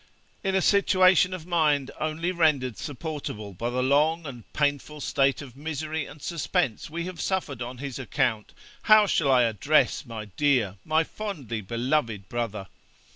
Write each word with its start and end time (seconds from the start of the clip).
'In 0.43 0.55
a 0.55 0.63
situation 0.63 1.31
of 1.31 1.45
mind 1.45 1.91
only 1.99 2.31
rendered 2.31 2.75
supportable 2.75 3.53
by 3.53 3.69
the 3.69 3.83
long 3.83 4.25
and 4.25 4.51
painful 4.51 4.99
state 4.99 5.43
of 5.43 5.55
misery 5.55 6.07
and 6.07 6.23
suspense 6.23 6.89
we 6.89 7.05
have 7.05 7.21
suffered 7.21 7.61
on 7.61 7.77
his 7.77 7.99
account, 7.99 8.55
how 8.81 9.05
shall 9.05 9.31
I 9.31 9.43
address 9.43 10.03
my 10.03 10.25
dear, 10.25 10.77
my 10.83 11.03
fondly 11.03 11.61
beloved 11.61 12.27
brother! 12.29 12.65